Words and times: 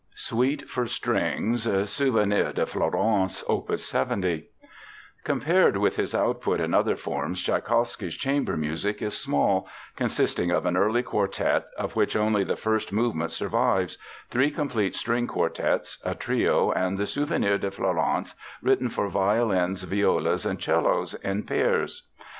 SUITE 0.15 0.67
FOR 0.67 0.87
STRINGS, 0.87 1.69
Souvenir 1.87 2.51
de 2.53 2.65
Florence, 2.65 3.43
OPUS 3.47 3.85
70 3.85 4.47
Compared 5.23 5.77
with 5.77 5.95
his 5.97 6.15
output 6.15 6.59
in 6.59 6.73
other 6.73 6.95
forms, 6.95 7.39
Tschaikowsky's 7.39 8.15
chamber 8.17 8.57
music 8.57 8.99
is 9.03 9.15
small, 9.15 9.67
consisting 9.95 10.49
of 10.49 10.65
an 10.65 10.75
early 10.75 11.03
quartet, 11.03 11.67
of 11.77 11.95
which 11.95 12.15
only 12.15 12.43
the 12.43 12.55
first 12.55 12.91
movement 12.91 13.31
survives, 13.31 13.99
three 14.31 14.49
complete 14.49 14.95
string 14.95 15.27
quartets, 15.27 15.99
a 16.03 16.15
trio, 16.15 16.71
and 16.71 16.97
the 16.97 17.05
Souvenir 17.05 17.59
de 17.59 17.69
Florence, 17.69 18.33
written 18.63 18.89
for 18.89 19.07
violins, 19.07 19.83
violas, 19.83 20.47
and 20.47 20.59
'cellos 20.59 21.13
in 21.23 21.43
pairs. 21.43 22.07